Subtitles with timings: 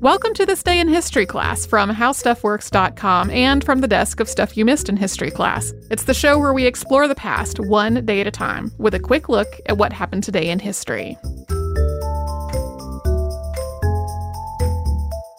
[0.00, 4.56] Welcome to this day in history class from howstuffworks.com and from the desk of Stuff
[4.56, 5.72] You Missed in History class.
[5.90, 9.00] It's the show where we explore the past one day at a time with a
[9.00, 11.18] quick look at what happened today in history.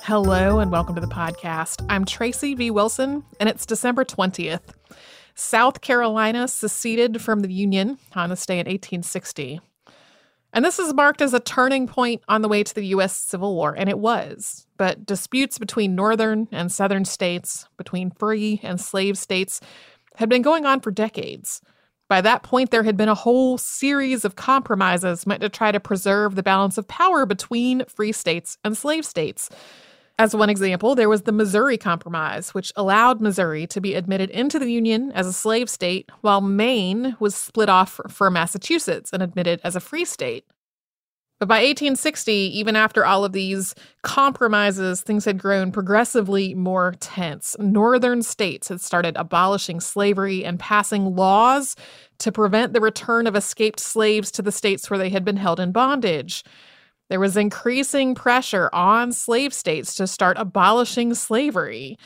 [0.01, 1.85] Hello and welcome to the podcast.
[1.87, 2.69] I'm Tracy V.
[2.69, 4.73] Wilson, and it's December 20th.
[5.35, 9.61] South Carolina seceded from the Union on this day in 1860.
[10.51, 13.15] And this is marked as a turning point on the way to the U.S.
[13.15, 14.65] Civil War, and it was.
[14.77, 19.61] But disputes between northern and southern states, between free and slave states,
[20.15, 21.61] had been going on for decades.
[22.07, 25.79] By that point, there had been a whole series of compromises meant to try to
[25.79, 29.49] preserve the balance of power between free states and slave states.
[30.19, 34.59] As one example, there was the Missouri Compromise, which allowed Missouri to be admitted into
[34.59, 39.61] the Union as a slave state, while Maine was split off for Massachusetts and admitted
[39.63, 40.43] as a free state.
[41.39, 47.55] But by 1860, even after all of these compromises, things had grown progressively more tense.
[47.57, 51.77] Northern states had started abolishing slavery and passing laws
[52.17, 55.61] to prevent the return of escaped slaves to the states where they had been held
[55.61, 56.43] in bondage.
[57.09, 61.97] There was increasing pressure on slave states to start abolishing slavery.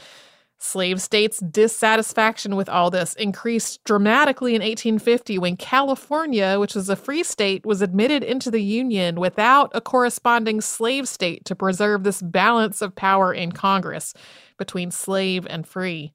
[0.59, 6.95] Slave states' dissatisfaction with all this increased dramatically in 1850 when California, which was a
[6.95, 12.21] free state, was admitted into the Union without a corresponding slave state to preserve this
[12.21, 14.13] balance of power in Congress
[14.57, 16.13] between slave and free.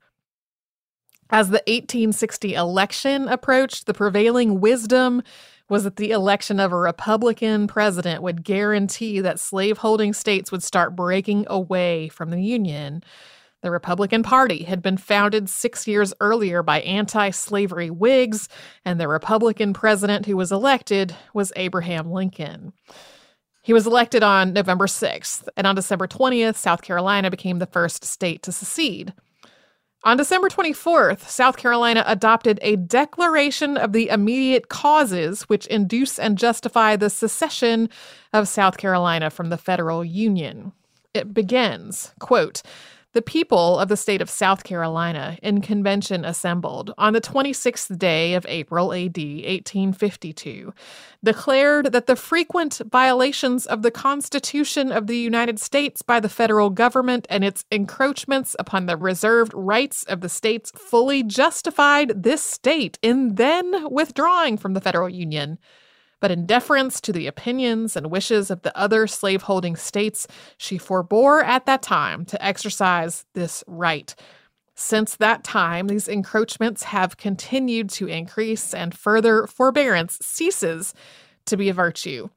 [1.28, 5.22] As the 1860 election approached, the prevailing wisdom
[5.68, 10.96] was that the election of a Republican president would guarantee that slaveholding states would start
[10.96, 13.02] breaking away from the Union.
[13.60, 18.48] The Republican Party had been founded six years earlier by anti slavery Whigs,
[18.84, 22.72] and the Republican president who was elected was Abraham Lincoln.
[23.62, 28.04] He was elected on November 6th, and on December 20th, South Carolina became the first
[28.04, 29.12] state to secede.
[30.04, 36.38] On December 24th, South Carolina adopted a declaration of the immediate causes which induce and
[36.38, 37.90] justify the secession
[38.32, 40.72] of South Carolina from the federal union.
[41.14, 42.62] It begins, quote,
[43.14, 48.34] the people of the state of South Carolina in convention assembled on the 26th day
[48.34, 50.74] of April AD 1852
[51.24, 56.70] declared that the frequent violations of the Constitution of the United States by the federal
[56.70, 62.98] government and its encroachments upon the reserved rights of the states fully justified this state
[63.00, 65.58] in then withdrawing from the federal union
[66.20, 70.26] but in deference to the opinions and wishes of the other slaveholding states,
[70.56, 74.14] she forbore at that time to exercise this right.
[74.74, 80.94] Since that time, these encroachments have continued to increase, and further forbearance ceases
[81.46, 82.28] to be a virtue.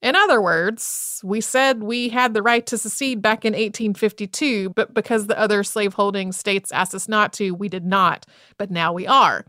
[0.00, 4.94] In other words, we said we had the right to secede back in 1852, but
[4.94, 8.26] because the other slaveholding states asked us not to, we did not.
[8.58, 9.44] But now we are.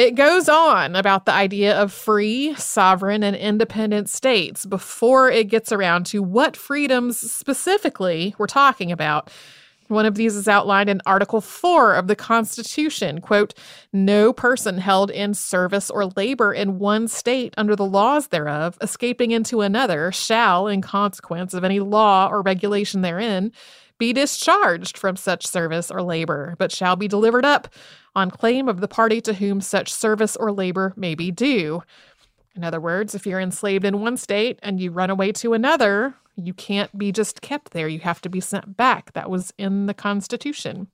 [0.00, 5.72] It goes on about the idea of free, sovereign, and independent states before it gets
[5.72, 9.30] around to what freedoms specifically we're talking about.
[9.88, 13.20] One of these is outlined in Article 4 of the Constitution.
[13.20, 13.52] Quote,
[13.92, 19.32] no person held in service or labor in one state under the laws thereof, escaping
[19.32, 23.52] into another, shall, in consequence of any law or regulation therein,
[24.00, 27.68] be discharged from such service or labor, but shall be delivered up
[28.16, 31.84] on claim of the party to whom such service or labor may be due.
[32.56, 36.14] In other words, if you're enslaved in one state and you run away to another,
[36.34, 37.86] you can't be just kept there.
[37.86, 39.12] You have to be sent back.
[39.12, 40.88] That was in the Constitution.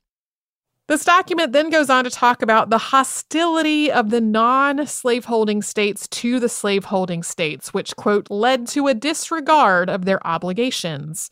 [0.87, 6.07] This document then goes on to talk about the hostility of the non slaveholding states
[6.09, 11.29] to the slaveholding states, which, quote, led to a disregard of their obligations.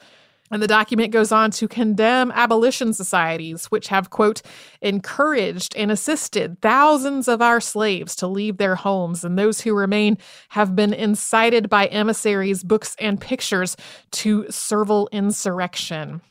[0.51, 4.44] And the document goes on to condemn abolition societies, which have, quote,
[4.80, 10.19] encouraged and assisted thousands of our slaves to leave their homes, and those who remain
[10.50, 13.75] have been incited by emissaries, books, and pictures
[14.12, 16.21] to servile insurrection.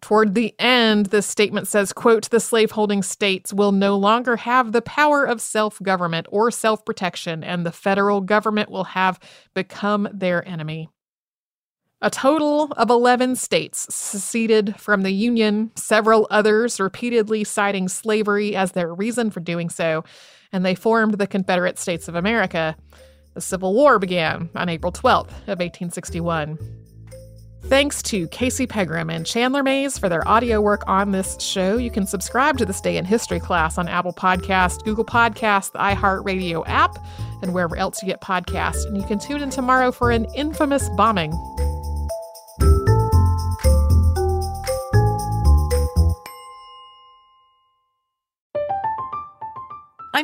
[0.00, 4.80] Toward the end, this statement says, quote, the slaveholding states will no longer have the
[4.80, 9.20] power of self government or self protection, and the federal government will have
[9.52, 10.88] become their enemy.
[12.02, 18.72] A total of 11 states seceded from the Union, several others repeatedly citing slavery as
[18.72, 20.02] their reason for doing so,
[20.50, 22.74] and they formed the Confederate States of America.
[23.34, 26.58] The Civil War began on April 12th of 1861.
[27.64, 31.76] Thanks to Casey Pegram and Chandler Mays for their audio work on this show.
[31.76, 35.78] You can subscribe to this day in history class on Apple Podcast, Google Podcast, the
[35.78, 36.96] iHeartRadio app,
[37.42, 38.86] and wherever else you get podcasts.
[38.86, 41.32] And you can tune in tomorrow for an infamous bombing.